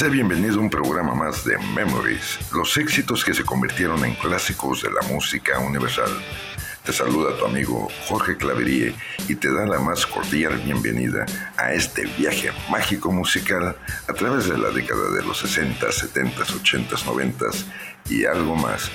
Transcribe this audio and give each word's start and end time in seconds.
Sé 0.00 0.08
bienvenido 0.08 0.56
a 0.56 0.62
un 0.62 0.70
programa 0.70 1.14
más 1.14 1.44
de 1.44 1.58
Memories, 1.58 2.38
los 2.54 2.74
éxitos 2.78 3.22
que 3.22 3.34
se 3.34 3.44
convirtieron 3.44 4.02
en 4.02 4.14
clásicos 4.14 4.80
de 4.80 4.90
la 4.90 5.02
música 5.02 5.58
universal. 5.58 6.08
Te 6.82 6.90
saluda 6.90 7.36
tu 7.36 7.44
amigo 7.44 7.86
Jorge 8.08 8.38
Claverie 8.38 8.94
y 9.28 9.34
te 9.34 9.52
da 9.52 9.66
la 9.66 9.78
más 9.78 10.06
cordial 10.06 10.56
bienvenida 10.64 11.26
a 11.58 11.74
este 11.74 12.06
viaje 12.16 12.50
mágico 12.70 13.12
musical 13.12 13.76
a 14.08 14.12
través 14.14 14.48
de 14.48 14.56
la 14.56 14.70
década 14.70 15.10
de 15.10 15.22
los 15.22 15.36
60, 15.40 15.92
70, 15.92 16.44
80, 16.44 16.96
90 17.04 17.44
y 18.08 18.24
algo 18.24 18.56
más. 18.56 18.90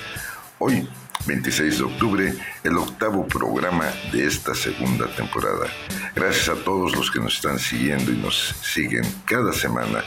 Hoy 0.58 0.88
26 1.24 1.78
de 1.78 1.84
octubre, 1.84 2.34
el 2.64 2.76
octavo 2.76 3.28
programa 3.28 3.92
de 4.10 4.26
esta 4.26 4.56
segunda 4.56 5.06
temporada. 5.14 5.68
Gracias 6.16 6.48
a 6.48 6.56
todos 6.64 6.96
los 6.96 7.12
que 7.12 7.20
nos 7.20 7.36
están 7.36 7.60
siguiendo 7.60 8.10
y 8.10 8.16
nos 8.16 8.56
siguen 8.60 9.04
cada 9.24 9.52
semana 9.52 10.02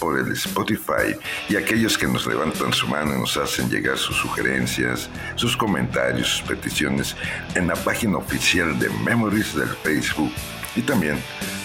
por 0.00 0.18
el 0.18 0.32
Spotify 0.32 1.14
y 1.48 1.56
aquellos 1.56 1.96
que 1.96 2.08
nos 2.08 2.26
levantan 2.26 2.72
su 2.72 2.88
mano 2.88 3.14
y 3.14 3.20
nos 3.20 3.36
hacen 3.36 3.68
llegar 3.68 3.98
sus 3.98 4.16
sugerencias, 4.16 5.08
sus 5.36 5.56
comentarios, 5.56 6.28
sus 6.28 6.42
peticiones 6.42 7.14
en 7.54 7.68
la 7.68 7.76
página 7.76 8.16
oficial 8.16 8.78
de 8.78 8.88
Memories 9.04 9.54
del 9.54 9.68
Facebook 9.68 10.32
y 10.74 10.82
también 10.82 11.18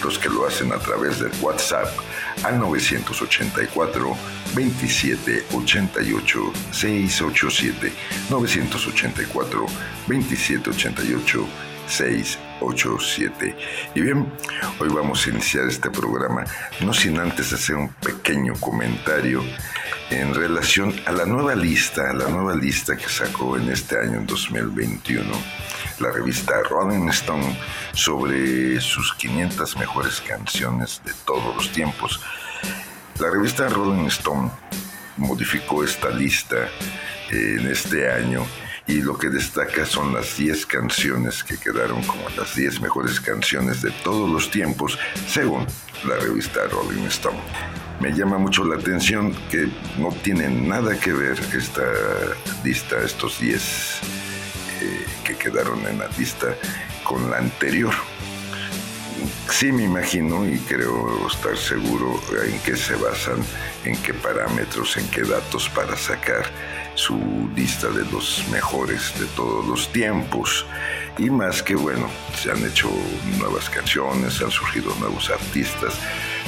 los 0.04 0.20
que 0.20 0.30
lo 0.30 0.46
hacen 0.46 0.72
a 0.72 0.78
través 0.78 1.20
del 1.20 1.32
WhatsApp 1.42 1.88
al 2.44 2.60
984 2.60 4.16
27 4.56 5.46
88 5.54 6.54
687 6.72 7.94
984 8.30 9.66
27 10.08 10.70
88 10.70 11.48
687. 11.88 13.56
Y 13.96 14.02
bien, 14.02 14.32
hoy 14.80 14.90
vamos 14.90 15.26
a 15.26 15.30
iniciar 15.30 15.68
este 15.68 15.90
programa, 15.90 16.44
no 16.82 16.94
sin 16.94 17.20
antes 17.20 17.54
hacer 17.54 17.76
un 17.76 17.90
pequeño 17.90 18.54
comentario 18.60 19.44
en 20.10 20.34
relación 20.34 20.94
a 21.06 21.12
la 21.12 21.26
nueva 21.26 21.56
lista, 21.56 22.14
la 22.14 22.30
nueva 22.30 22.56
lista 22.56 22.96
que 22.96 23.10
sacó 23.10 23.58
en 23.58 23.70
este 23.70 24.00
año, 24.00 24.20
en 24.20 24.28
2021, 24.28 25.26
la 26.00 26.12
revista 26.12 26.62
Rolling 26.70 27.10
Stone 27.10 27.58
sobre 27.94 28.80
sus 28.82 29.14
500 29.16 29.78
mejores 29.78 30.22
canciones 30.22 31.02
de 31.04 31.14
todos 31.26 31.56
los 31.56 31.72
tiempos. 31.72 32.22
La 33.20 33.30
revista 33.32 33.68
Rolling 33.70 34.08
Stone 34.08 34.52
modificó 35.18 35.84
esta 35.84 36.10
lista 36.10 36.68
en 37.32 37.68
este 37.68 38.12
año 38.12 38.46
y 38.88 39.02
lo 39.02 39.18
que 39.18 39.30
destaca 39.30 39.86
son 39.86 40.14
las 40.14 40.38
10 40.38 40.66
canciones 40.68 41.44
que 41.44 41.58
quedaron 41.58 42.04
como 42.04 42.30
las 42.38 42.56
10 42.56 42.82
mejores 42.82 43.20
canciones 43.20 43.82
de 43.82 43.92
todos 44.04 44.30
los 44.30 44.52
tiempos, 44.52 44.98
según 45.28 45.66
la 46.08 46.16
revista 46.18 46.62
Rolling 46.70 47.06
Stone. 47.08 47.40
Me 48.00 48.12
llama 48.12 48.38
mucho 48.38 48.64
la 48.64 48.76
atención 48.76 49.34
que 49.50 49.70
no 49.98 50.10
tiene 50.22 50.50
nada 50.50 51.00
que 51.00 51.14
ver 51.14 51.40
esta 51.56 51.84
lista, 52.64 53.02
estos 53.02 53.40
10 53.40 53.62
eh, 54.82 55.06
que 55.24 55.36
quedaron 55.36 55.86
en 55.88 56.00
la 56.00 56.08
lista, 56.18 56.48
con 57.04 57.32
la 57.32 57.38
anterior. 57.38 57.94
Sí 59.50 59.72
me 59.72 59.84
imagino 59.84 60.48
y 60.48 60.60
creo 60.60 61.28
estar 61.28 61.58
seguro 61.58 62.22
en 62.46 62.60
qué 62.60 62.76
se 62.76 62.96
basan, 62.96 63.38
en 63.86 63.96
qué 64.04 64.14
parámetros, 64.14 64.98
en 64.98 65.08
qué 65.10 65.22
datos 65.22 65.70
para 65.70 65.96
sacar 65.96 66.46
su 66.96 67.50
lista 67.56 67.90
de 67.90 68.06
los 68.06 68.44
mejores 68.52 69.18
de 69.20 69.26
todos 69.28 69.66
los 69.66 69.92
tiempos. 69.92 70.66
Y 71.18 71.30
más 71.30 71.62
que 71.62 71.76
bueno, 71.76 72.10
se 72.38 72.52
han 72.52 72.66
hecho 72.66 72.90
nuevas 73.38 73.70
canciones, 73.70 74.42
han 74.42 74.52
surgido 74.52 74.94
nuevos 75.00 75.30
artistas, 75.30 75.94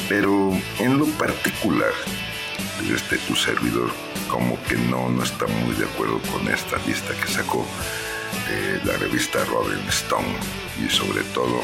pero 0.09 0.52
en 0.80 0.97
lo 0.97 1.06
particular, 1.18 1.91
este 2.94 3.18
tu 3.19 3.36
servidor 3.36 3.91
como 4.30 4.62
que 4.63 4.75
no, 4.75 5.09
no 5.09 5.24
está 5.24 5.47
muy 5.47 5.74
de 5.75 5.86
acuerdo 5.86 6.19
con 6.31 6.47
esta 6.47 6.78
lista 6.86 7.13
que 7.13 7.31
sacó 7.31 7.66
eh, 8.50 8.80
la 8.84 8.94
revista 8.97 9.44
Rolling 9.46 9.88
Stone 9.90 10.36
y 10.86 10.90
sobre 10.90 11.24
todo 11.34 11.62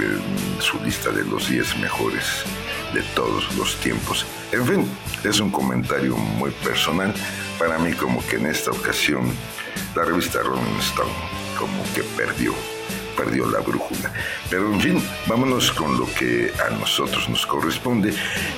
eh, 0.00 0.18
su 0.60 0.82
lista 0.82 1.10
de 1.10 1.24
los 1.24 1.48
10 1.48 1.78
mejores 1.78 2.24
de 2.92 3.02
todos 3.14 3.54
los 3.56 3.76
tiempos. 3.76 4.24
En 4.52 4.66
fin, 4.66 4.88
es 5.24 5.40
un 5.40 5.50
comentario 5.50 6.16
muy 6.16 6.50
personal 6.50 7.12
para 7.58 7.78
mí 7.78 7.92
como 7.92 8.24
que 8.26 8.36
en 8.36 8.46
esta 8.46 8.70
ocasión 8.70 9.32
la 9.94 10.04
revista 10.04 10.40
Rolling 10.40 10.78
Stone 10.80 11.12
como 11.58 11.82
que 11.94 12.02
perdió, 12.16 12.52
perdió 13.16 13.46
la 13.50 13.60
brújula. 13.60 14.12
Pero 14.50 14.72
en 14.72 14.80
fin, 14.80 15.02
vámonos 15.26 15.70
con 15.72 15.98
lo 15.98 16.06
que 16.14 16.52
a 16.66 16.70
nosotros 16.70 17.28
nos 17.28 17.46
corresponde 17.46 18.14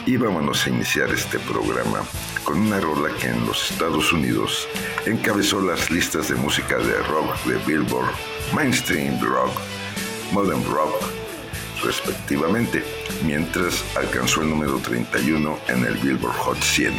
y 0.07 0.17
vámonos 0.17 0.67
a 0.67 0.71
iniciar 0.71 1.11
este 1.11 1.39
programa 1.41 2.01
con 2.45 2.61
una 2.61 2.81
rola 2.81 3.11
que 3.21 3.29
en 3.29 3.47
los 3.47 3.71
Estados 3.71 4.13
Unidos 4.13 4.67
encabezó 5.05 5.61
las 5.61 5.91
listas 5.91 6.29
de 6.29 6.37
música 6.37 6.79
de 6.79 7.03
rock 7.03 7.45
de 7.45 7.57
Billboard, 7.67 8.15
Mainstream 8.55 9.21
Rock, 9.21 9.53
Modern 10.33 10.65
Rock, 10.65 10.95
respectivamente, 11.85 12.83
mientras 13.25 13.85
alcanzó 13.97 14.43
el 14.43 14.51
número 14.51 14.79
31 14.79 15.59
en 15.69 15.85
el 15.85 15.97
Billboard 15.99 16.35
Hot 16.37 16.63
100. 16.63 16.95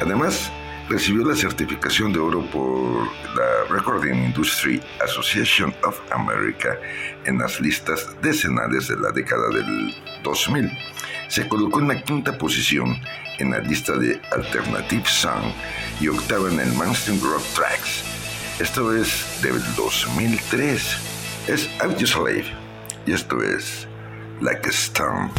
Además, 0.00 0.52
recibió 0.88 1.24
la 1.24 1.34
certificación 1.34 2.12
de 2.12 2.18
oro 2.18 2.44
por 2.50 3.06
la 3.34 3.64
Recording 3.70 4.24
Industry 4.24 4.80
Association 5.04 5.74
of 5.84 6.00
America 6.10 6.78
en 7.24 7.38
las 7.38 7.60
listas 7.60 8.08
decenales 8.22 8.88
de 8.88 8.96
la 8.96 9.10
década 9.10 9.48
del 9.50 9.94
2000. 10.22 10.70
Se 11.28 11.46
colocó 11.48 11.80
en 11.80 11.88
la 11.88 12.02
quinta 12.02 12.36
posición 12.38 12.98
en 13.38 13.50
la 13.50 13.58
lista 13.58 13.92
de 13.96 14.20
Alternative 14.32 15.04
Song 15.06 15.52
y 16.00 16.08
octava 16.08 16.50
en 16.50 16.60
el 16.60 16.72
Mainstream 16.72 17.20
Rock 17.20 17.42
Tracks. 17.54 18.04
Esto 18.58 18.96
es 18.96 19.40
del 19.42 19.60
2003. 19.76 20.96
Es 21.48 21.68
Slave 22.06 22.44
y 23.06 23.12
esto 23.12 23.42
es 23.42 23.86
Like 24.40 24.68
a 24.68 24.72
Stone. 24.72 25.30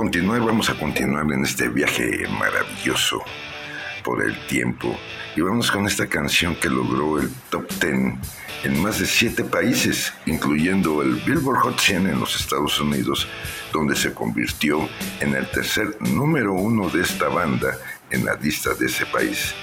Continuar, 0.00 0.40
vamos 0.40 0.70
a 0.70 0.78
continuar 0.78 1.30
en 1.30 1.44
este 1.44 1.68
viaje 1.68 2.26
maravilloso 2.38 3.22
por 4.02 4.24
el 4.24 4.34
tiempo. 4.46 4.98
Y 5.36 5.42
vamos 5.42 5.70
con 5.70 5.86
esta 5.86 6.06
canción 6.06 6.54
que 6.54 6.70
logró 6.70 7.18
el 7.18 7.30
top 7.50 7.68
10 7.82 8.14
en 8.64 8.82
más 8.82 8.98
de 8.98 9.04
siete 9.04 9.44
países, 9.44 10.14
incluyendo 10.24 11.02
el 11.02 11.16
Billboard 11.16 11.58
Hot 11.58 11.78
100 11.78 12.06
en 12.06 12.18
los 12.18 12.34
Estados 12.34 12.80
Unidos, 12.80 13.28
donde 13.74 13.94
se 13.94 14.14
convirtió 14.14 14.88
en 15.20 15.34
el 15.34 15.46
tercer 15.50 15.94
número 16.00 16.54
uno 16.54 16.88
de 16.88 17.02
esta 17.02 17.28
banda 17.28 17.76
en 18.10 18.24
la 18.24 18.36
lista 18.36 18.72
de 18.72 18.86
ese 18.86 19.04
país. 19.04 19.54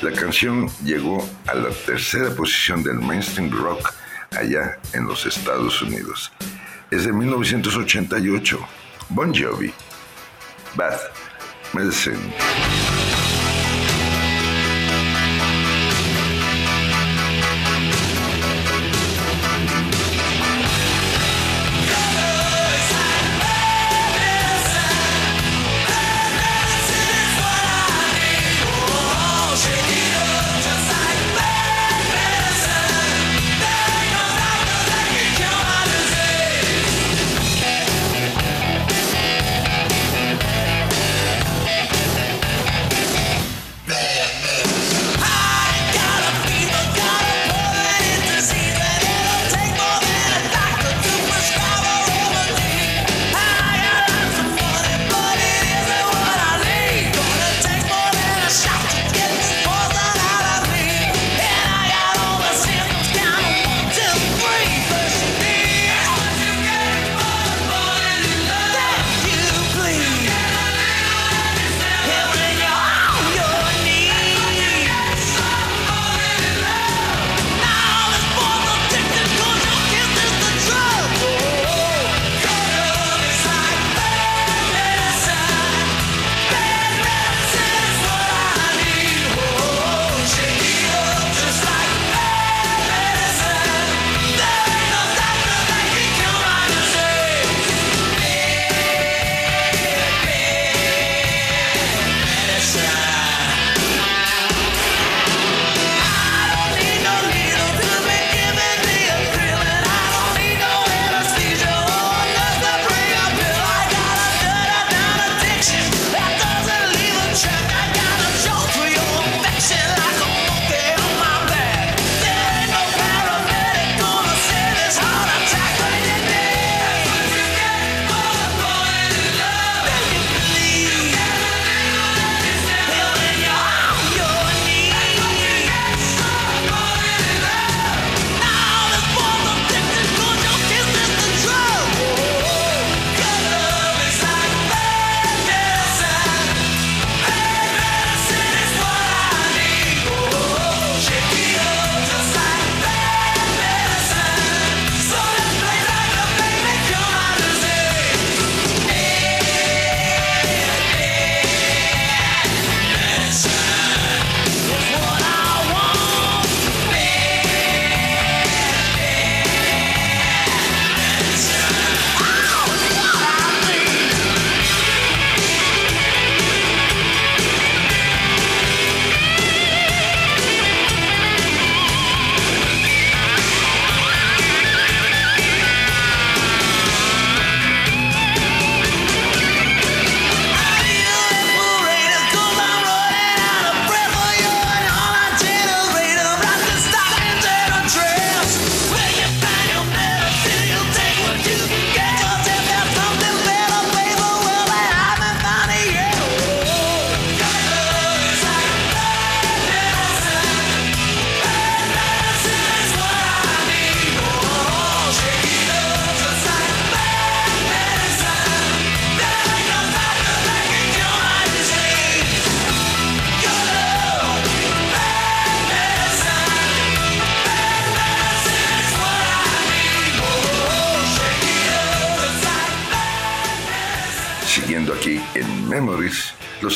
La 0.00 0.12
canción 0.12 0.70
llegó 0.82 1.22
a 1.46 1.54
la 1.54 1.68
tercera 1.68 2.34
posición 2.34 2.82
del 2.82 2.98
mainstream 2.98 3.50
rock 3.50 3.92
allá 4.30 4.78
en 4.94 5.04
los 5.04 5.26
Estados 5.26 5.82
Unidos. 5.82 6.32
Es 6.90 7.04
de 7.04 7.12
1988. 7.12 8.81
Bon 9.14 9.30
Jovi. 9.30 9.70
Bad 10.74 10.98
Medicine. 11.74 13.21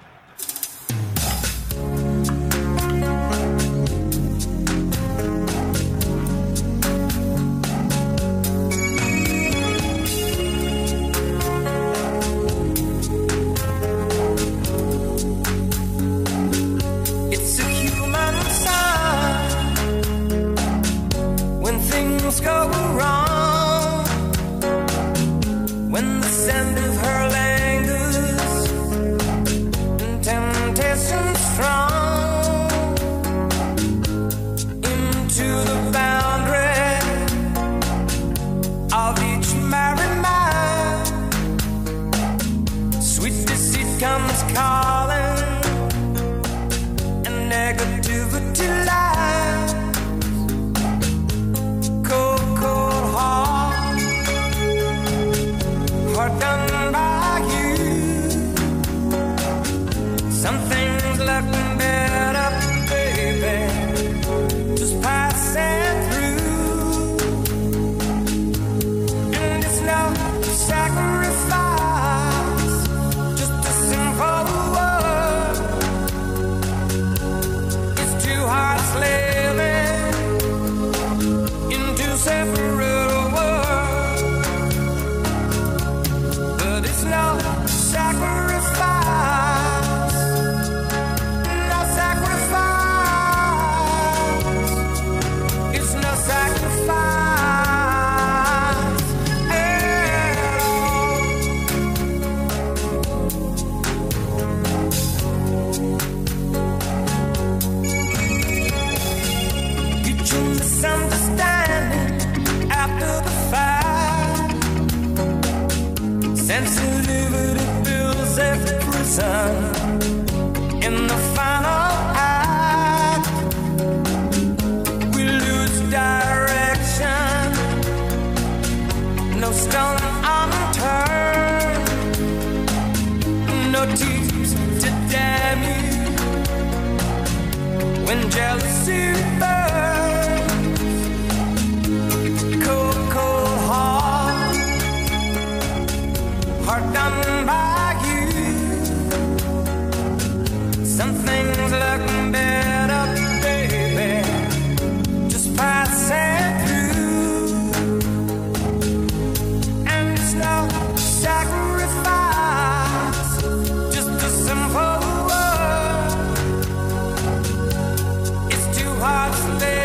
heart's 169.09 169.62
laid 169.62 169.77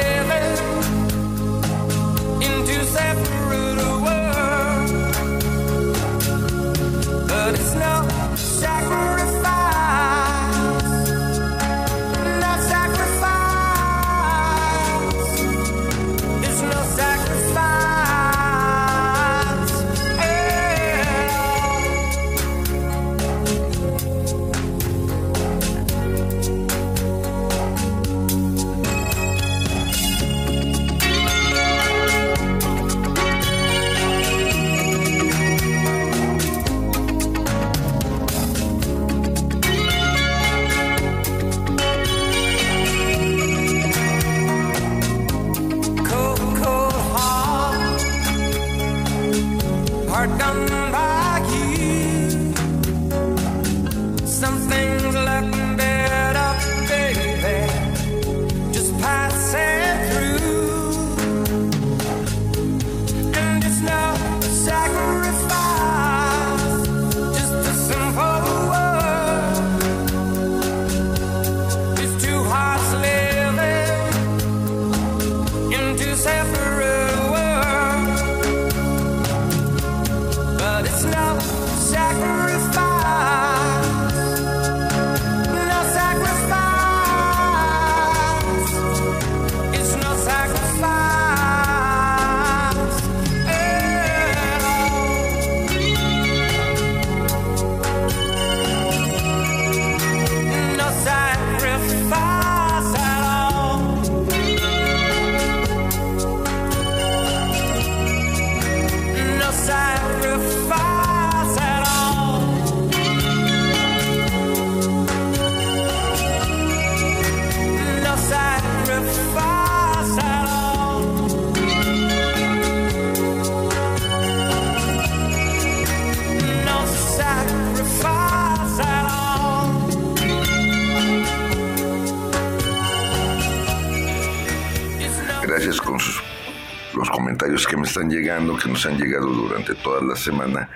están 137.93 138.09
llegando, 138.09 138.57
que 138.57 138.69
nos 138.69 138.87
han 138.87 138.97
llegado 138.97 139.27
durante 139.27 139.75
toda 139.75 140.01
la 140.01 140.15
semana 140.15 140.67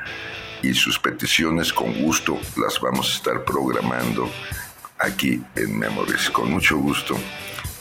y 0.62 0.72
sus 0.76 1.00
peticiones 1.00 1.74
con 1.74 1.92
gusto 2.00 2.40
las 2.58 2.80
vamos 2.80 3.10
a 3.10 3.16
estar 3.16 3.44
programando 3.44 4.30
aquí 5.00 5.42
en 5.56 5.80
Memories. 5.80 6.30
Con 6.30 6.52
mucho 6.52 6.78
gusto, 6.78 7.18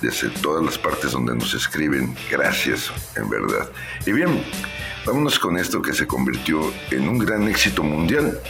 desde 0.01 0.31
todas 0.31 0.65
las 0.65 0.79
partes 0.79 1.13
donde 1.13 1.35
nos 1.35 1.53
escriben, 1.53 2.17
gracias, 2.31 2.91
en 3.15 3.29
verdad. 3.29 3.71
Y 4.07 4.13
bien, 4.13 4.43
vámonos 5.05 5.39
con 5.39 5.59
esto 5.59 5.83
que 5.83 5.93
se 5.93 6.07
convirtió 6.07 6.73
en 6.91 7.07
un 7.07 7.19
gran 7.19 7.47
éxito 7.47 7.83
mundial, 7.83 8.41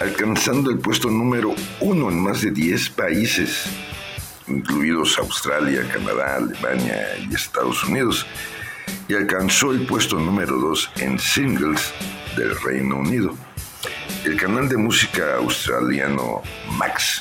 alcanzando 0.00 0.70
el 0.70 0.78
puesto 0.78 1.10
número 1.10 1.56
uno 1.80 2.08
en 2.08 2.22
más 2.22 2.40
de 2.40 2.52
10 2.52 2.90
países, 2.90 3.64
incluidos 4.46 5.18
Australia, 5.18 5.84
Canadá, 5.92 6.36
Alemania 6.36 7.04
y 7.28 7.34
Estados 7.34 7.82
Unidos 7.82 8.24
y 9.08 9.14
alcanzó 9.14 9.72
el 9.72 9.86
puesto 9.86 10.18
número 10.18 10.58
2 10.58 10.90
en 10.96 11.18
singles 11.18 11.92
del 12.36 12.58
Reino 12.60 12.96
Unido. 12.96 13.36
El 14.24 14.36
canal 14.36 14.68
de 14.68 14.76
música 14.76 15.36
australiano 15.36 16.42
Max 16.78 17.20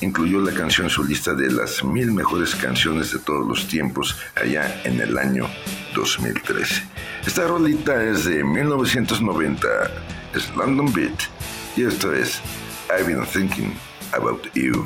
incluyó 0.00 0.40
la 0.40 0.52
canción 0.52 0.86
en 0.86 0.90
su 0.90 1.04
lista 1.04 1.34
de 1.34 1.50
las 1.50 1.84
mil 1.84 2.12
mejores 2.12 2.54
canciones 2.54 3.12
de 3.12 3.20
todos 3.20 3.46
los 3.46 3.68
tiempos 3.68 4.16
allá 4.34 4.82
en 4.84 5.00
el 5.00 5.16
año 5.16 5.48
2013. 5.94 6.82
Esta 7.26 7.46
rolita 7.46 8.02
es 8.02 8.24
de 8.24 8.42
1990, 8.42 9.68
es 10.34 10.56
London 10.56 10.92
Beat 10.92 11.22
y 11.76 11.84
esto 11.84 12.12
es 12.12 12.40
I've 12.90 13.06
been 13.06 13.24
thinking 13.24 13.72
about 14.12 14.44
you. 14.54 14.84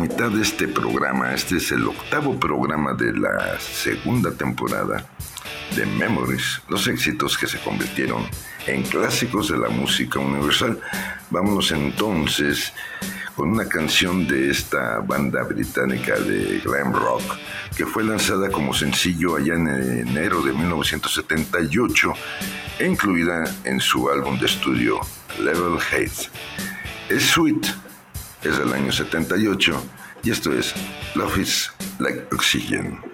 mitad 0.00 0.30
de 0.30 0.40
este 0.40 0.66
programa, 0.66 1.34
este 1.34 1.58
es 1.58 1.70
el 1.72 1.86
octavo 1.86 2.40
programa 2.40 2.94
de 2.94 3.12
la 3.12 3.60
segunda 3.60 4.32
temporada 4.32 5.04
de 5.76 5.84
Memories, 5.84 6.62
los 6.68 6.88
éxitos 6.88 7.36
que 7.36 7.46
se 7.46 7.58
convirtieron 7.58 8.26
en 8.66 8.82
clásicos 8.82 9.50
de 9.50 9.58
la 9.58 9.68
música 9.68 10.18
universal. 10.18 10.80
Vámonos 11.28 11.70
entonces 11.72 12.72
con 13.36 13.50
una 13.50 13.66
canción 13.68 14.26
de 14.26 14.50
esta 14.50 15.00
banda 15.00 15.42
británica 15.42 16.18
de 16.18 16.60
glam 16.64 16.94
rock 16.94 17.36
que 17.76 17.84
fue 17.84 18.02
lanzada 18.02 18.50
como 18.50 18.72
sencillo 18.72 19.36
allá 19.36 19.54
en 19.54 19.68
enero 19.68 20.40
de 20.40 20.54
1978 20.54 22.12
e 22.78 22.86
incluida 22.86 23.44
en 23.64 23.80
su 23.80 24.08
álbum 24.08 24.38
de 24.38 24.46
estudio 24.46 24.98
Level 25.38 25.78
Head. 25.92 26.10
Es 27.10 27.22
Sweet 27.24 27.89
es 28.42 28.58
del 28.58 28.72
año 28.72 28.92
78 28.92 29.82
y 30.22 30.30
esto 30.30 30.52
es 30.52 30.74
Love 31.14 31.38
is 31.38 31.70
Like 31.98 32.26
Oxygen. 32.32 33.09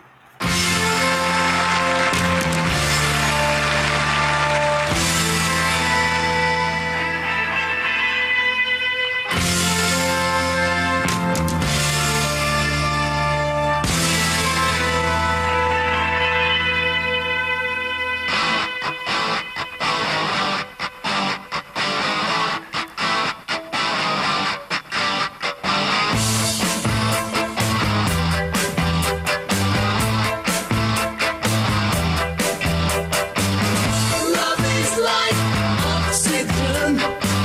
it 36.39 36.47
to 36.49 37.36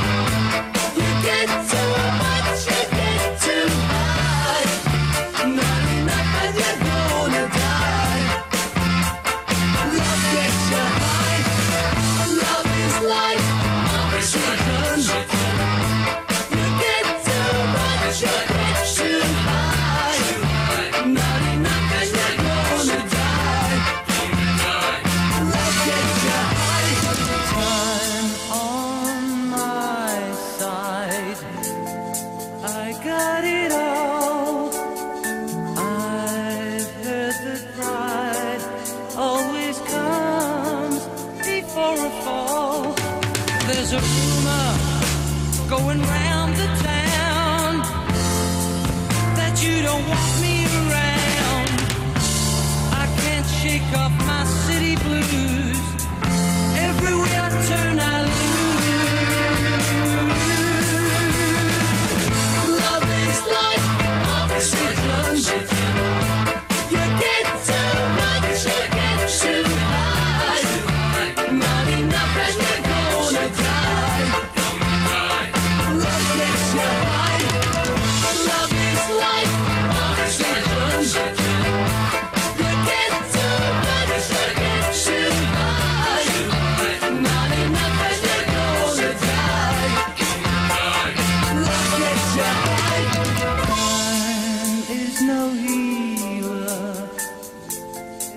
no 95.27 95.49
healer 95.49 97.09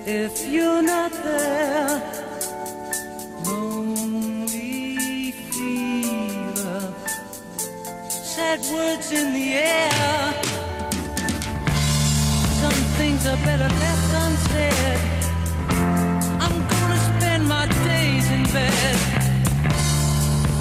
if 0.06 0.46
you're 0.46 0.82
not 0.82 1.12
there. 1.12 2.02
Lonely 3.46 5.32
fever, 5.32 6.94
sad 8.08 8.60
words 8.72 9.12
in 9.12 9.32
the 9.32 9.54
air. 9.54 10.32
Some 12.60 12.80
things 12.98 13.26
are 13.26 13.36
better 13.48 13.68
left 13.84 14.14
unsaid. 14.24 15.00
I'm 16.44 16.58
gonna 16.72 17.00
spend 17.10 17.48
my 17.48 17.66
days 17.84 18.30
in 18.30 18.42
bed. 18.52 18.96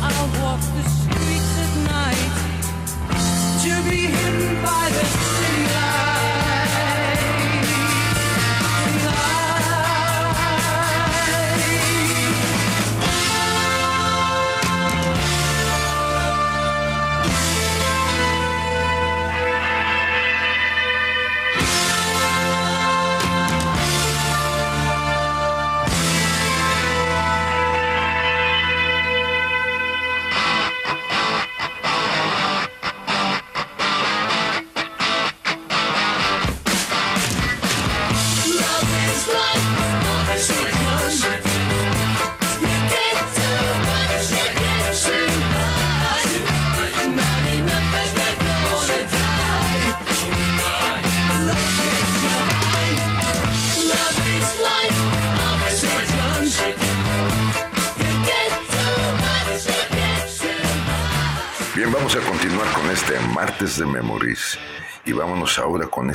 I'll 0.02 0.30
walk 0.42 0.62
the 0.62 0.84
streets 1.02 1.54
at 1.66 1.74
night 1.96 2.34
to 3.64 3.74
be 3.90 4.02
hidden 4.08 4.62
by 4.64 4.90
the 4.90 5.13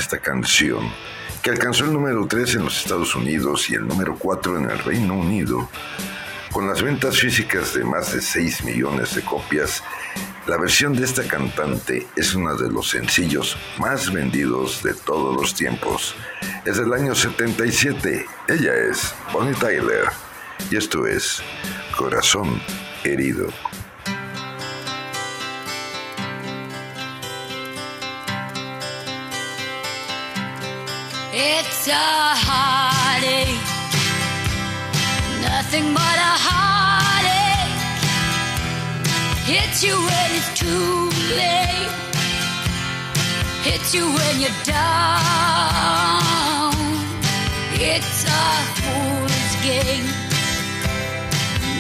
esta 0.08 0.20
canción 0.20 0.90
que 1.42 1.50
alcanzó 1.50 1.84
el 1.84 1.92
número 1.92 2.26
3 2.26 2.54
en 2.54 2.64
los 2.64 2.78
Estados 2.78 3.14
Unidos 3.14 3.68
y 3.68 3.74
el 3.74 3.86
número 3.86 4.16
4 4.18 4.56
en 4.56 4.70
el 4.70 4.78
Reino 4.78 5.12
Unido. 5.12 5.68
Con 6.50 6.66
las 6.66 6.80
ventas 6.80 7.18
físicas 7.18 7.74
de 7.74 7.84
más 7.84 8.14
de 8.14 8.22
6 8.22 8.64
millones 8.64 9.14
de 9.14 9.20
copias, 9.20 9.84
la 10.46 10.56
versión 10.56 10.94
de 10.94 11.04
esta 11.04 11.24
cantante 11.24 12.06
es 12.16 12.34
uno 12.34 12.56
de 12.56 12.70
los 12.70 12.88
sencillos 12.88 13.58
más 13.76 14.10
vendidos 14.10 14.82
de 14.82 14.94
todos 14.94 15.36
los 15.36 15.54
tiempos. 15.54 16.14
Es 16.64 16.78
del 16.78 16.94
año 16.94 17.14
77. 17.14 18.24
Ella 18.48 18.74
es 18.90 19.14
Bonnie 19.30 19.54
Tyler. 19.56 20.06
Y 20.70 20.76
esto 20.76 21.06
es 21.06 21.42
Corazón 21.94 22.62
Herido. 23.04 23.48
a 31.90 32.34
heartache. 32.46 33.60
Nothing 35.40 35.94
but 35.94 36.16
a 36.30 36.34
heartache. 36.46 37.80
Hits 39.46 39.82
you 39.82 39.94
when 39.94 40.28
it's 40.38 40.52
too 40.58 41.10
late. 41.36 41.92
Hits 43.62 43.94
you 43.94 44.04
when 44.04 44.40
you're 44.40 44.60
down. 44.64 44.88
It's 47.80 48.24
a 48.24 48.48
fool's 48.78 49.54
game. 49.64 50.08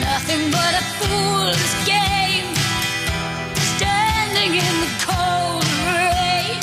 Nothing 0.00 0.50
but 0.50 0.72
a 0.82 0.84
fool's 0.98 1.74
game. 1.84 2.48
Standing 3.76 4.52
in 4.66 4.74
the 4.84 4.90
cold 5.06 5.66
rain. 5.92 6.60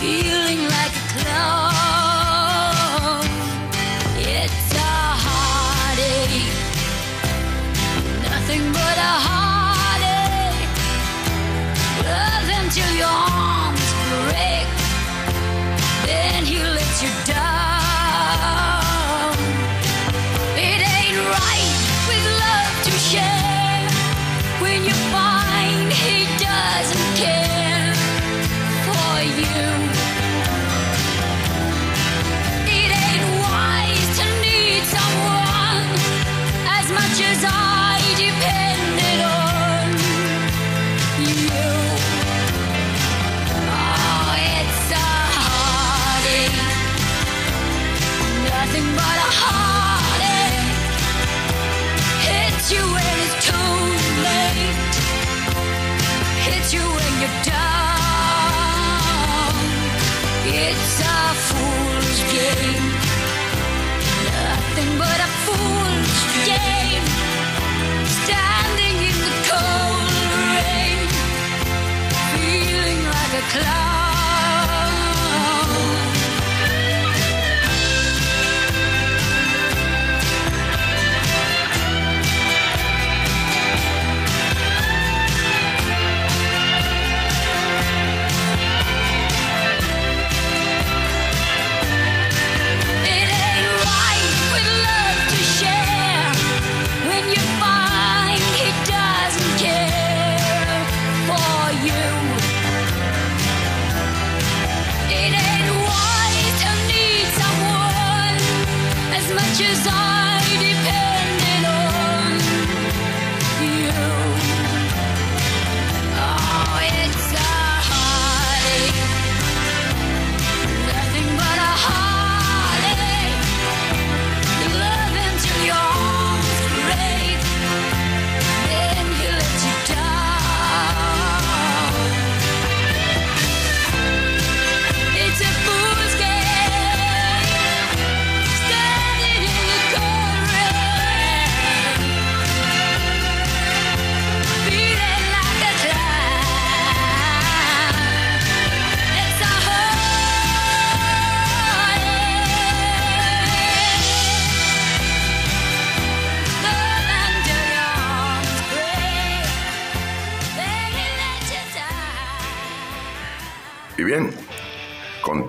Feeling 0.00 0.60
like 0.68 0.94
a 0.94 1.04
clown. 1.12 1.73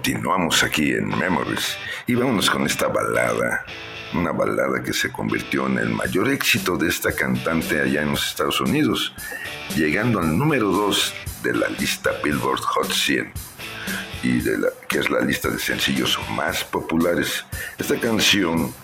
Continuamos 0.06 0.62
aquí 0.62 0.92
en 0.92 1.08
Memories 1.08 1.78
y 2.06 2.14
vámonos 2.14 2.48
con 2.48 2.64
esta 2.68 2.88
balada. 2.90 3.66
Una 4.14 4.32
balada 4.32 4.84
que 4.84 4.94
se 4.94 5.12
convirtió 5.12 5.66
en 5.66 5.80
el 5.80 5.90
mayor 5.90 6.30
éxito 6.30 6.78
de 6.78 6.90
esta 6.90 7.12
cantante 7.12 7.82
allá 7.82 8.04
en 8.04 8.12
los 8.12 8.28
Estados 8.28 8.62
Unidos, 8.62 9.16
llegando 9.76 10.20
al 10.20 10.38
número 10.38 10.70
2 10.70 11.14
de 11.42 11.56
la 11.56 11.70
lista 11.70 12.12
Billboard 12.24 12.60
Hot 12.60 12.92
100 12.92 13.34
y 14.22 14.42
de 14.42 14.60
la, 14.60 14.68
que 14.88 15.00
es 15.00 15.10
la 15.10 15.22
lista 15.22 15.50
de 15.50 15.58
sencillos 15.58 16.20
más 16.38 16.64
populares. 16.64 17.44
Esta 17.80 18.00
canción 18.00 18.76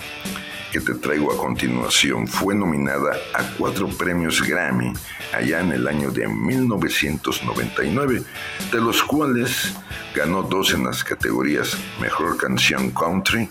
que 0.72 0.80
te 0.80 0.94
traigo 0.94 1.34
a 1.34 1.38
continuación 1.38 2.28
fue 2.28 2.56
nominada 2.56 3.18
a 3.34 3.44
cuatro 3.58 3.90
premios 3.90 4.42
Grammy 4.42 4.94
allá 5.34 5.60
en 5.60 5.74
el 5.74 5.86
año 5.88 6.12
de 6.12 6.28
1999, 6.28 8.24
de 8.72 8.82
los 8.82 9.04
cuales 9.04 9.74
ganó 10.16 10.42
dos 10.44 10.74
en 10.74 10.86
las 10.86 11.04
categorías 11.04 11.76
Mejor 12.00 12.38
Canción 12.38 12.92
Country 12.92 13.50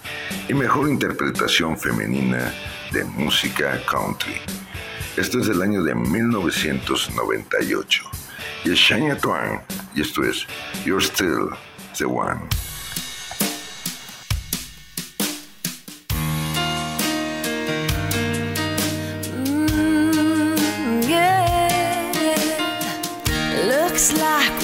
y 0.48 0.54
Mejor 0.54 0.88
Interpretación 0.88 1.76
Femenina 1.78 2.54
de 2.90 3.04
Música 3.04 3.78
Country. 3.90 4.40
Esto 5.16 5.40
es 5.40 5.48
del 5.48 5.60
año 5.60 5.82
de 5.82 5.94
1998. 5.94 8.04
Y 8.64 8.72
es 8.72 8.78
Shania 8.78 9.18
Twain, 9.18 9.60
y 9.94 10.00
esto 10.00 10.22
es 10.22 10.46
You're 10.84 11.04
Still 11.04 11.50
the 11.98 12.06
One. 12.06 12.48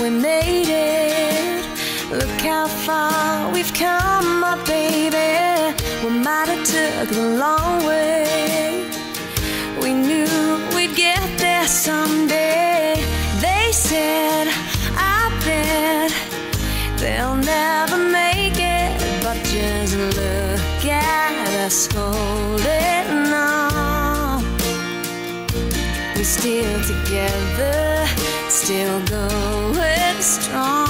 We 0.07 0.13
made 0.21 0.69
it. 0.69 1.65
Look 2.11 2.41
how 2.41 2.69
far 2.69 3.53
we've 3.53 3.73
come, 3.75 4.41
my 4.41 4.57
baby. 4.65 5.75
We 6.05 6.11
might 6.11 6.49
have 6.49 6.65
took 6.65 7.09
the 7.17 7.37
long 7.43 7.85
way. 7.85 8.89
We 9.83 9.93
knew 9.93 10.29
we'd 10.77 10.95
get 10.95 11.23
there 11.39 11.67
someday. 11.67 13.03
They 13.41 13.73
said, 13.73 14.47
I 14.95 15.23
bet 15.45 16.13
they'll 17.01 17.37
never 17.37 17.99
make 17.99 18.59
it, 18.59 18.93
but 19.25 19.39
just 19.45 19.97
look 19.97 20.85
at 20.85 21.67
us 21.67 21.89
holding 21.93 23.33
on. 23.33 24.45
We're 26.15 26.33
still 26.39 26.81
together, 26.85 28.07
still 28.49 29.01
going 29.07 29.96
strong. 30.27 30.86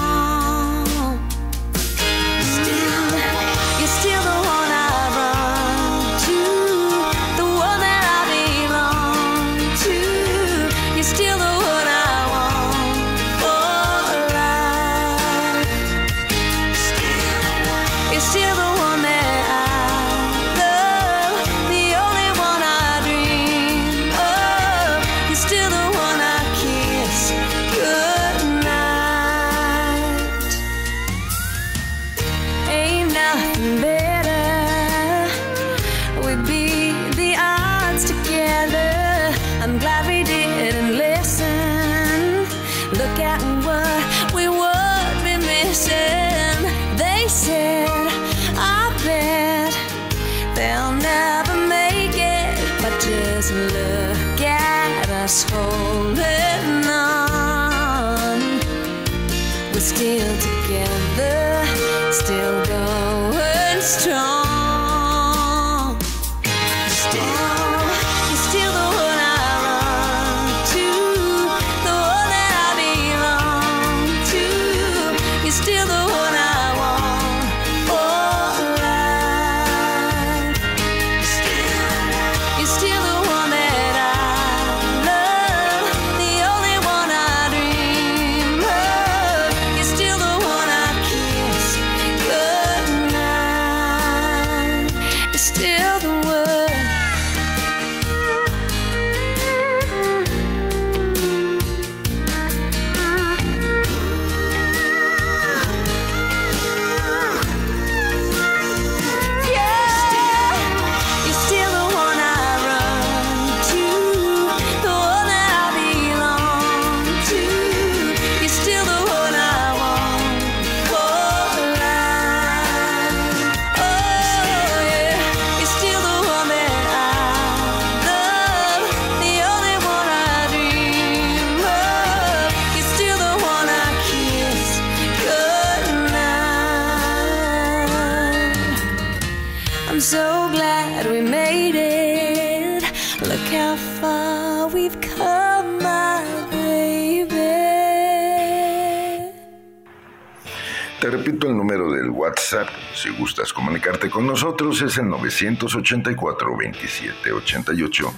Con 154.10 154.26
nosotros, 154.26 154.82
es 154.82 154.98
el 154.98 155.08
984 155.08 156.56
27 156.56 157.32
88 157.32 158.14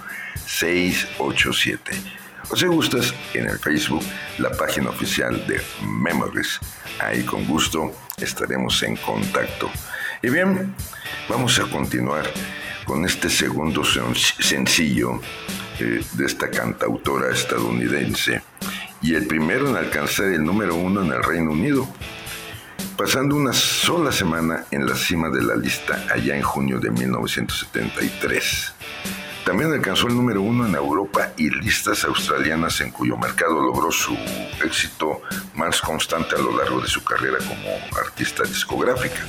687. 0.46 1.92
O 2.50 2.56
si 2.56 2.66
gustas, 2.66 3.14
en 3.34 3.46
el 3.50 3.58
Facebook, 3.58 4.02
la 4.38 4.50
página 4.50 4.88
oficial 4.88 5.46
de 5.46 5.60
Memories. 5.86 6.58
Ahí 7.00 7.22
con 7.24 7.46
gusto 7.46 7.92
estaremos 8.16 8.82
en 8.82 8.96
contacto. 8.96 9.70
Y 10.22 10.30
bien, 10.30 10.74
vamos 11.28 11.58
a 11.58 11.64
continuar 11.64 12.24
con 12.86 13.04
este 13.04 13.28
segundo 13.28 13.82
sen- 13.82 14.14
sencillo 14.42 15.20
eh, 15.78 16.02
de 16.12 16.24
esta 16.26 16.50
cantautora 16.50 17.30
estadounidense 17.30 18.40
y 19.02 19.14
el 19.14 19.26
primero 19.26 19.68
en 19.68 19.76
alcanzar 19.76 20.26
el 20.26 20.42
número 20.42 20.74
uno 20.74 21.02
en 21.04 21.12
el 21.12 21.22
Reino 21.22 21.52
Unido, 21.52 21.86
pasando 22.97 23.37
una 23.37 23.53
sola 23.53 24.11
semana 24.11 24.64
en 24.70 24.87
la 24.87 24.95
cima 24.95 25.31
de 25.31 25.43
la 25.43 25.55
lista 25.55 26.05
allá 26.12 26.37
en 26.37 26.43
junio 26.43 26.81
de 26.81 26.91
1973. 26.91 28.72
También 29.45 29.72
alcanzó 29.72 30.09
el 30.09 30.14
número 30.14 30.43
uno 30.43 30.66
en 30.66 30.74
Europa 30.74 31.33
y 31.37 31.49
listas 31.49 32.05
australianas 32.05 32.81
en 32.81 32.91
cuyo 32.91 33.16
mercado 33.16 33.62
logró 33.62 33.91
su 33.91 34.14
éxito 34.62 35.22
más 35.55 35.81
constante 35.81 36.35
a 36.35 36.39
lo 36.39 36.57
largo 36.57 36.81
de 36.81 36.89
su 36.89 37.03
carrera 37.03 37.39
como 37.39 37.99
artista 37.99 38.43
discográfica. 38.43 39.20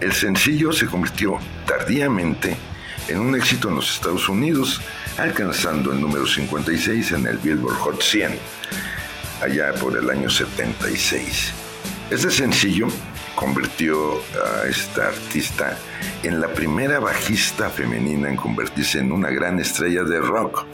El 0.00 0.12
sencillo 0.12 0.72
se 0.72 0.86
convirtió 0.86 1.38
tardíamente 1.66 2.56
en 3.08 3.20
un 3.20 3.34
éxito 3.34 3.68
en 3.68 3.76
los 3.76 3.94
Estados 3.94 4.28
Unidos, 4.28 4.80
alcanzando 5.16 5.92
el 5.92 6.00
número 6.00 6.26
56 6.26 7.12
en 7.12 7.26
el 7.26 7.38
Billboard 7.38 7.76
Hot 7.76 8.02
100, 8.02 8.38
allá 9.40 9.72
por 9.74 9.96
el 9.96 10.10
año 10.10 10.28
76. 10.28 11.54
Este 12.12 12.30
sencillo 12.30 12.88
convirtió 13.34 14.20
a 14.34 14.66
esta 14.68 15.08
artista 15.08 15.78
en 16.22 16.42
la 16.42 16.48
primera 16.48 17.00
bajista 17.00 17.70
femenina 17.70 18.28
en 18.28 18.36
convertirse 18.36 18.98
en 18.98 19.12
una 19.12 19.30
gran 19.30 19.58
estrella 19.58 20.02
de 20.02 20.20
rock 20.20 20.66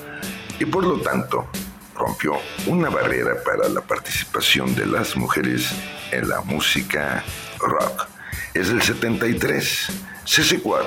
y 0.59 0.65
por 0.65 0.83
lo 0.83 1.01
tanto 1.01 1.49
rompió 1.95 2.33
una 2.67 2.91
barrera 2.91 3.37
para 3.45 3.69
la 3.69 3.81
participación 3.81 4.75
de 4.75 4.87
las 4.87 5.17
mujeres 5.17 5.71
en 6.11 6.29
la 6.29 6.41
música 6.41 7.23
rock. 7.61 8.09
Es 8.53 8.71
el 8.71 8.83
73, 8.83 9.91
CC4, 10.27 10.87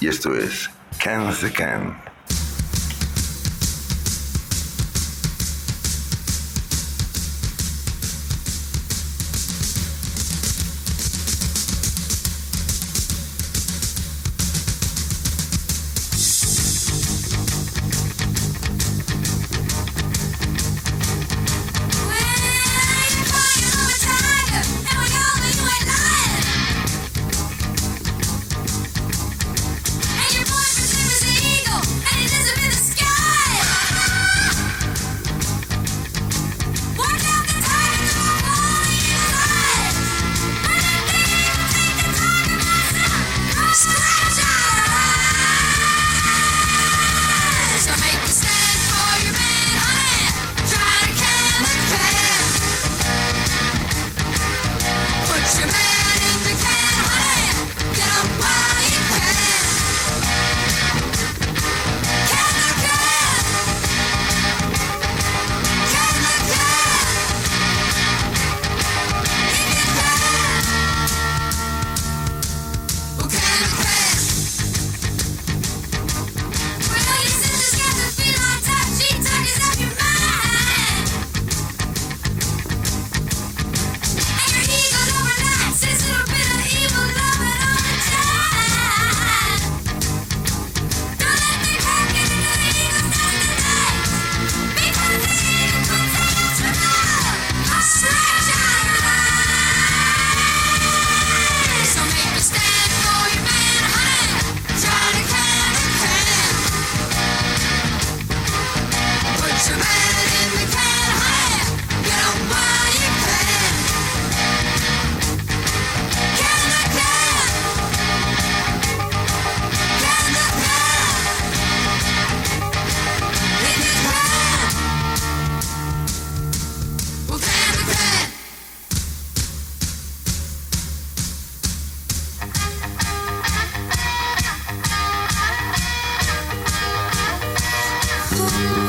y 0.00 0.08
esto 0.08 0.34
es 0.34 0.68
Can 1.02 1.34
the 1.40 1.50
Can. 1.50 2.09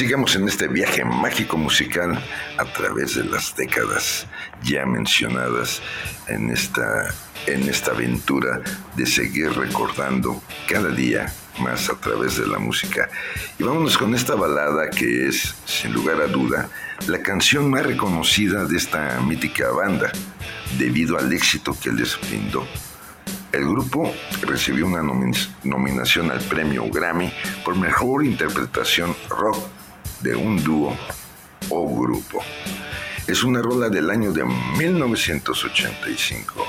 sigamos 0.00 0.34
en 0.34 0.48
este 0.48 0.66
viaje 0.66 1.04
mágico 1.04 1.58
musical 1.58 2.18
a 2.56 2.64
través 2.72 3.16
de 3.16 3.24
las 3.24 3.54
décadas 3.54 4.26
ya 4.62 4.86
mencionadas 4.86 5.82
en 6.26 6.48
esta, 6.48 7.14
en 7.46 7.68
esta 7.68 7.90
aventura 7.90 8.62
de 8.96 9.04
seguir 9.04 9.52
recordando 9.52 10.42
cada 10.66 10.88
día 10.88 11.30
más 11.58 11.90
a 11.90 12.00
través 12.00 12.38
de 12.38 12.46
la 12.46 12.58
música. 12.58 13.10
Y 13.58 13.62
vámonos 13.62 13.98
con 13.98 14.14
esta 14.14 14.36
balada 14.36 14.88
que 14.88 15.28
es, 15.28 15.54
sin 15.66 15.92
lugar 15.92 16.18
a 16.22 16.28
duda, 16.28 16.70
la 17.06 17.20
canción 17.20 17.68
más 17.68 17.84
reconocida 17.84 18.64
de 18.64 18.78
esta 18.78 19.20
mítica 19.20 19.68
banda, 19.70 20.10
debido 20.78 21.18
al 21.18 21.30
éxito 21.30 21.76
que 21.78 21.92
les 21.92 22.18
brindó. 22.22 22.66
El 23.52 23.68
grupo 23.68 24.14
recibió 24.40 24.86
una 24.86 25.02
nominación 25.02 26.30
al 26.30 26.40
premio 26.40 26.88
Grammy 26.88 27.30
por 27.66 27.76
mejor 27.76 28.24
interpretación 28.24 29.14
rock 29.28 29.58
de 30.20 30.34
un 30.34 30.62
dúo 30.62 30.94
o 31.68 31.96
grupo. 31.96 32.42
Es 33.26 33.42
una 33.42 33.60
rola 33.62 33.88
del 33.88 34.10
año 34.10 34.32
de 34.32 34.44
1985. 34.44 36.66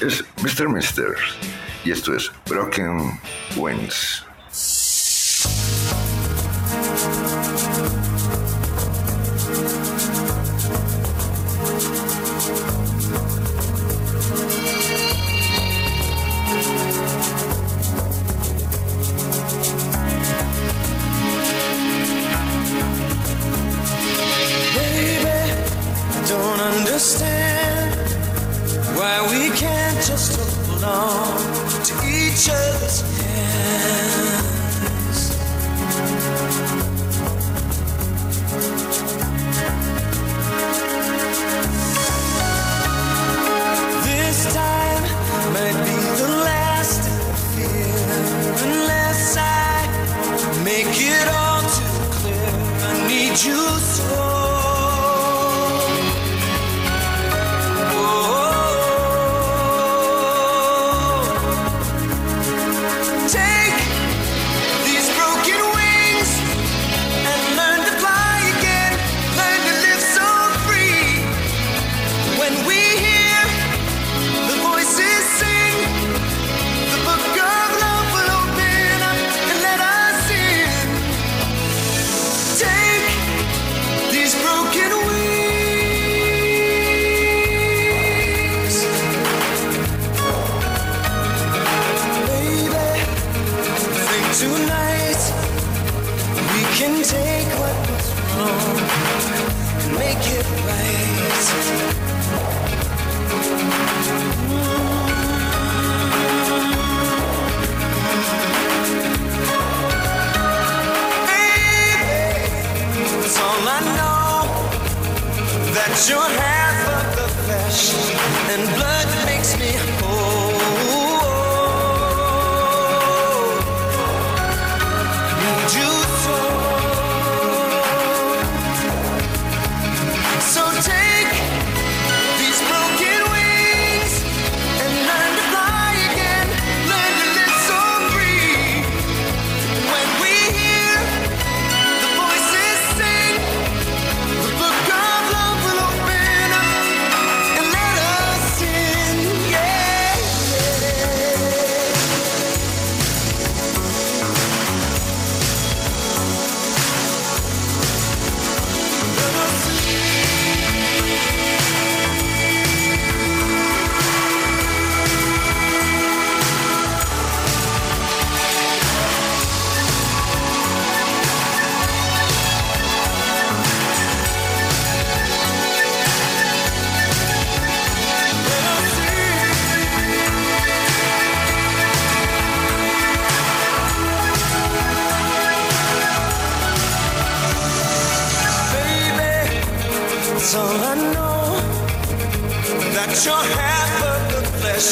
Es 0.00 0.24
Mr. 0.42 0.68
Misters 0.68 1.20
y 1.84 1.90
esto 1.90 2.14
es 2.14 2.30
Broken 2.48 3.18
Wings. 3.56 4.24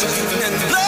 and 0.01 0.73
love. 0.73 0.88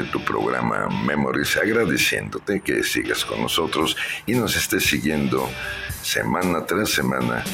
este 0.00 0.12
tu 0.12 0.24
programa 0.24 0.88
Memories, 1.04 1.56
agradeciéndote 1.56 2.60
que 2.60 2.82
sigas 2.82 3.24
con 3.24 3.42
nosotros 3.42 3.96
y 4.26 4.32
nos 4.32 4.56
estés 4.56 4.84
siguiendo 4.84 5.48
semana 6.02 6.64
tras 6.64 6.90
semana 6.90 7.44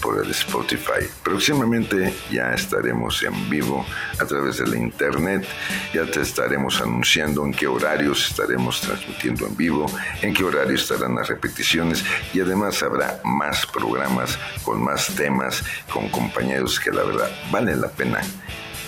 por 0.00 0.24
el 0.24 0.30
Spotify. 0.30 1.06
Próximamente 1.24 2.14
ya 2.30 2.54
estaremos 2.54 3.22
en 3.24 3.50
vivo 3.50 3.84
a 4.20 4.24
través 4.24 4.58
de 4.58 4.68
la 4.68 4.76
internet. 4.76 5.44
Ya 5.92 6.04
te 6.04 6.20
estaremos 6.20 6.80
anunciando 6.80 7.44
en 7.44 7.52
qué 7.52 7.66
horarios 7.66 8.30
estaremos 8.30 8.80
transmitiendo 8.80 9.46
en 9.46 9.56
vivo, 9.56 9.86
en 10.22 10.34
qué 10.34 10.44
horario 10.44 10.76
estarán 10.76 11.16
las 11.16 11.28
repeticiones 11.28 12.04
y 12.32 12.40
además 12.40 12.80
habrá 12.82 13.20
más 13.24 13.66
programas 13.66 14.38
con 14.62 14.82
más 14.84 15.08
temas, 15.16 15.64
con 15.92 16.08
compañeros 16.10 16.78
que 16.78 16.92
la 16.92 17.02
verdad 17.02 17.30
vale 17.50 17.74
la 17.74 17.88
pena 17.88 18.20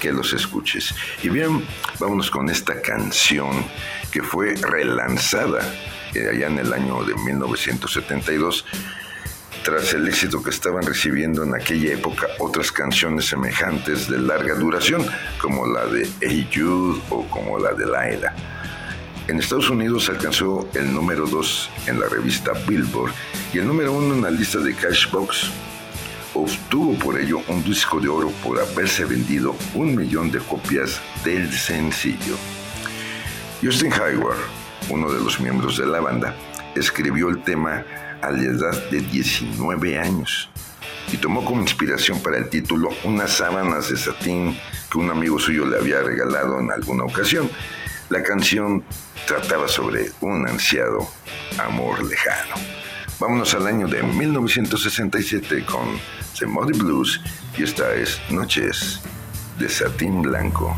que 0.01 0.13
los 0.13 0.33
escuches. 0.33 0.95
Y 1.23 1.29
bien, 1.29 1.65
vámonos 1.99 2.31
con 2.31 2.49
esta 2.49 2.81
canción 2.81 3.65
que 4.11 4.23
fue 4.23 4.55
relanzada 4.55 5.61
eh, 6.15 6.29
allá 6.33 6.49
en 6.49 6.59
el 6.59 6.73
año 6.73 7.05
de 7.05 7.15
1972 7.15 8.65
tras 9.63 9.93
el 9.93 10.09
éxito 10.09 10.43
que 10.43 10.51
estaban 10.51 10.83
recibiendo 10.83 11.43
en 11.43 11.55
aquella 11.55 11.93
época 11.93 12.27
otras 12.39 12.73
canciones 12.73 13.27
semejantes 13.27 14.09
de 14.09 14.19
larga 14.19 14.55
duración, 14.55 15.07
como 15.41 15.67
la 15.67 15.87
de 15.87 16.09
Hey 16.21 16.49
Jude 16.53 17.01
o 17.11 17.27
como 17.29 17.59
la 17.59 17.75
de 17.75 17.87
Laila. 17.87 18.35
En 19.29 19.39
Estados 19.39 19.71
Unidos 19.71 20.09
alcanzó 20.09 20.69
el 20.75 20.93
número 20.93 21.27
2 21.27 21.71
en 21.87 22.01
la 22.01 22.09
revista 22.09 22.53
Billboard 22.67 23.13
y 23.53 23.59
el 23.59 23.67
número 23.67 23.93
1 23.93 24.15
en 24.15 24.23
la 24.23 24.31
lista 24.31 24.59
de 24.59 24.75
Cashbox. 24.75 25.70
Obtuvo 26.35 26.95
por 26.95 27.19
ello 27.19 27.43
un 27.49 27.65
disco 27.65 28.01
de 28.01 28.09
oro 28.09 28.31
por 28.43 28.61
haberse 28.61 29.05
vendido 29.05 29.57
un 29.75 29.97
millón 29.97 30.31
de 30.31 30.39
copias 30.39 31.01
del 31.25 31.53
sencillo. 31.53 32.37
Justin 33.63 33.93
Hayward, 33.93 34.39
uno 34.89 35.13
de 35.13 35.21
los 35.21 35.41
miembros 35.41 35.77
de 35.77 35.87
la 35.87 36.01
banda, 36.01 36.35
escribió 36.77 37.29
el 37.29 37.43
tema 37.43 37.85
a 38.23 38.31
la 38.31 38.43
edad 38.43 38.91
de 38.91 39.01
19 39.01 39.99
años 39.99 40.49
y 41.13 41.17
tomó 41.17 41.45
como 41.45 41.63
inspiración 41.63 42.23
para 42.23 42.39
el 42.39 42.49
título 42.49 42.91
unas 43.05 43.33
sábanas 43.33 43.91
de 43.91 43.97
satín 43.97 44.57
que 44.91 44.99
un 44.99 45.11
amigo 45.11 45.39
suyo 45.39 45.67
le 45.67 45.79
había 45.79 46.01
regalado 46.01 46.61
en 46.61 46.71
alguna 46.71 47.05
ocasión. 47.05 47.51
La 48.09 48.23
canción 48.23 48.85
trataba 49.27 49.69
sobre 49.69 50.11
un 50.21 50.47
ansiado 50.47 51.09
amor 51.59 52.05
lejano. 52.05 52.55
Vámonos 53.19 53.53
al 53.55 53.67
año 53.67 53.87
de 53.87 54.03
1967 54.03 55.65
con 55.67 55.99
The 56.39 56.47
Muddy 56.47 56.79
Blues 56.79 57.21
y 57.59 57.65
esta 57.65 57.95
es 57.95 58.19
Noches 58.31 59.01
de 59.59 59.69
Satín 59.69 60.23
Blanco. 60.23 60.75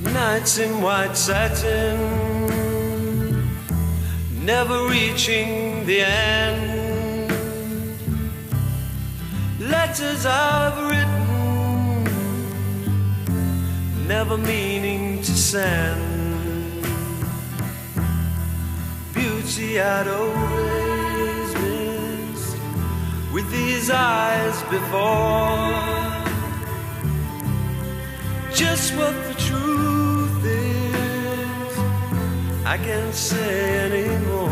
Nights 0.00 0.58
in 0.58 0.82
white 0.82 1.16
satin, 1.16 1.96
never 4.44 4.88
reaching 4.88 5.86
the 5.86 6.02
end. 6.02 7.20
Letters 9.58 10.26
I've 10.26 10.76
written, 10.90 12.04
never 14.06 14.36
meaning 14.36 15.22
to 15.22 15.32
send. 15.32 16.84
Beauty 19.14 19.80
I'd 19.80 20.08
always 20.08 20.89
with 23.32 23.48
these 23.50 23.90
eyes 23.90 24.62
before 24.64 26.10
just 28.52 28.94
what 28.96 29.14
the 29.28 29.34
truth 29.34 30.44
is. 30.44 31.78
I 32.66 32.76
can't 32.76 33.14
say 33.14 33.78
anymore, 33.86 34.48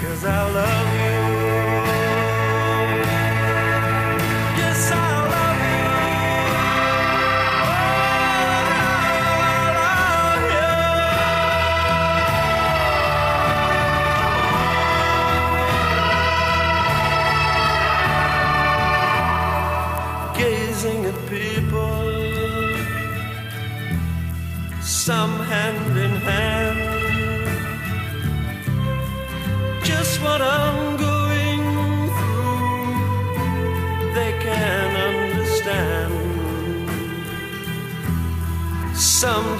cause 0.00 0.24
I 0.24 0.50
love 0.50 0.92
you. 0.94 0.97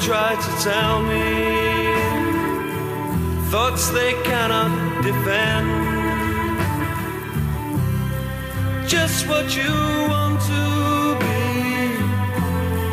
Try 0.09 0.35
to 0.35 0.53
tell 0.65 1.03
me 1.03 1.93
thoughts 3.51 3.91
they 3.91 4.15
cannot 4.23 5.03
defend. 5.03 5.69
Just 8.89 9.29
what 9.29 9.55
you 9.55 9.75
want 10.13 10.41
to 10.53 10.65
be, 11.23 11.41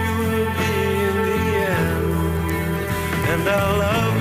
you 0.04 0.14
will 0.20 0.52
be 0.60 0.76
in 1.08 1.16
the 1.30 1.44
end 1.80 2.06
and 3.32 3.44
I 3.48 3.64
love 3.86 4.15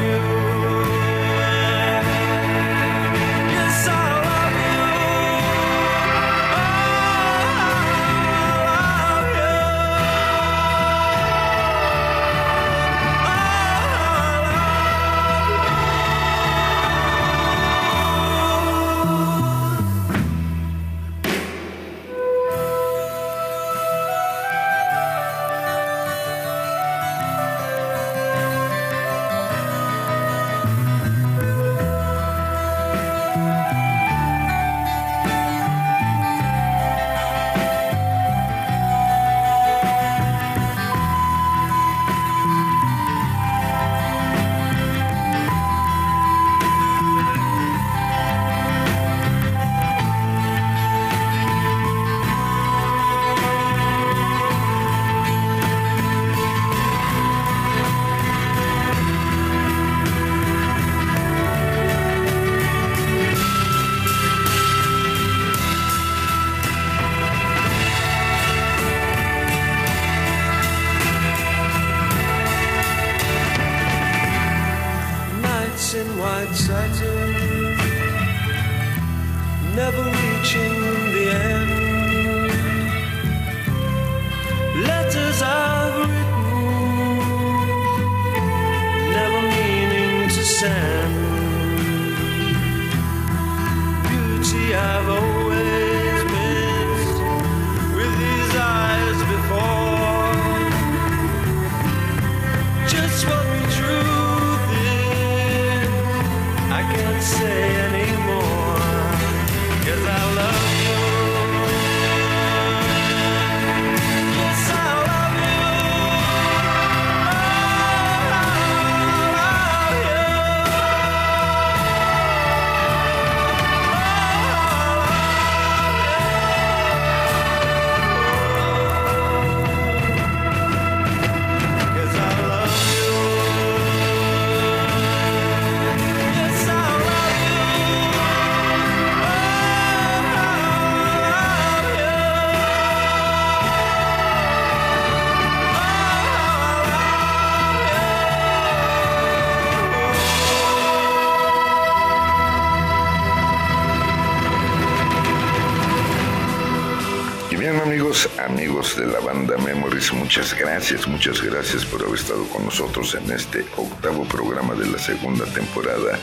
la 159.07 159.21
banda 159.21 159.57
Memories, 159.59 160.13
muchas 160.13 160.55
gracias, 160.59 161.07
muchas 161.07 161.41
gracias 161.43 161.85
por 161.85 162.03
haber 162.03 162.15
estado 162.15 162.45
con 162.49 162.65
nosotros 162.65 163.15
en 163.15 163.31
este 163.31 163.65
octavo 163.77 164.25
programa 164.25 164.75
de 164.75 164.87
la 164.87 164.99
segunda 164.99 165.45
temporada. 165.47 166.19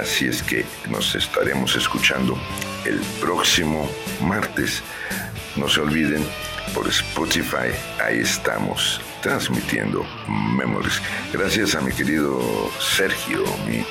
Así 0.00 0.26
es 0.26 0.42
que 0.42 0.64
nos 0.90 1.14
estaremos 1.14 1.76
escuchando 1.76 2.36
el 2.84 2.98
próximo 3.20 3.88
martes. 4.20 4.82
No 5.56 5.68
se 5.68 5.80
olviden, 5.80 6.24
por 6.74 6.88
Spotify, 6.88 7.70
ahí 8.02 8.20
estamos 8.20 9.00
transmitiendo 9.20 10.04
Memories. 10.28 11.00
Gracias 11.32 11.74
a 11.74 11.80
mi 11.80 11.92
querido 11.92 12.40
Sergio, 12.80 13.44
mi 13.66 13.84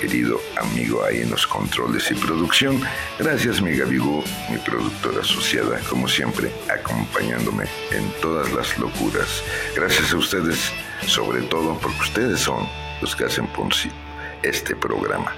querido 0.00 0.40
amigo 0.56 1.04
ahí 1.04 1.20
en 1.20 1.30
los 1.30 1.46
controles 1.46 2.10
y 2.10 2.14
producción. 2.14 2.80
Gracias 3.18 3.60
mi 3.60 3.76
Gabigú, 3.76 4.24
mi 4.50 4.56
productora 4.56 5.20
asociada, 5.20 5.78
como 5.90 6.08
siempre, 6.08 6.50
acompañándome 6.74 7.64
en 7.92 8.10
todas 8.22 8.50
las 8.52 8.78
locuras. 8.78 9.44
Gracias 9.76 10.14
a 10.14 10.16
ustedes, 10.16 10.72
sobre 11.06 11.42
todo 11.42 11.78
porque 11.78 12.00
ustedes 12.00 12.40
son 12.40 12.66
los 13.02 13.14
que 13.14 13.24
hacen 13.26 13.46
posible 13.48 13.94
este 14.42 14.74
programa. 14.74 15.34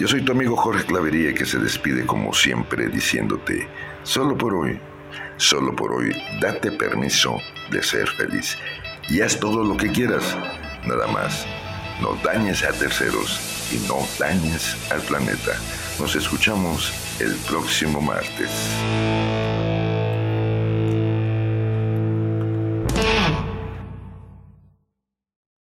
Yo 0.00 0.08
soy 0.08 0.22
tu 0.22 0.32
amigo 0.32 0.56
Jorge 0.56 0.84
Clavería 0.84 1.32
que 1.32 1.46
se 1.46 1.58
despide 1.58 2.04
como 2.04 2.34
siempre 2.34 2.88
diciéndote, 2.88 3.68
solo 4.02 4.36
por 4.36 4.54
hoy, 4.54 4.80
solo 5.36 5.74
por 5.76 5.92
hoy, 5.92 6.10
date 6.40 6.72
permiso 6.72 7.38
de 7.70 7.80
ser 7.84 8.08
feliz 8.08 8.58
y 9.08 9.20
haz 9.20 9.38
todo 9.38 9.62
lo 9.62 9.76
que 9.76 9.92
quieras, 9.92 10.36
nada 10.84 11.06
más. 11.06 11.46
No 12.00 12.14
dañes 12.22 12.62
a 12.62 12.72
terceros 12.72 13.57
y 13.72 13.76
no 13.88 14.06
dañes 14.18 14.76
al 14.90 15.00
planeta. 15.02 15.52
Nos 15.98 16.14
escuchamos 16.16 16.92
el 17.20 17.34
próximo 17.48 18.00
martes. 18.00 18.50